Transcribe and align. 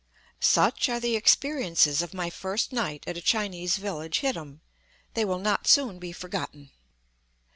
Such 0.39 0.89
are 0.89 0.99
the 0.99 1.15
experiences 1.15 2.01
of 2.01 2.11
my 2.11 2.31
first 2.31 2.73
night 2.73 3.03
at 3.05 3.17
a 3.17 3.21
Chinese 3.21 3.77
village 3.77 4.21
hittim; 4.21 4.61
they 5.13 5.23
will 5.25 5.37
not 5.37 5.67
soon 5.67 5.99
be 5.99 6.11
forgotten. 6.11 6.71